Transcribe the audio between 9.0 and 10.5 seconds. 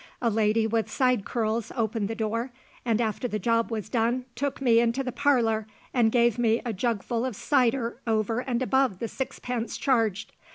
sixpence charged.